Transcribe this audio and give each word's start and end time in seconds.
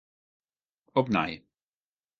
Opnij. 0.95 1.41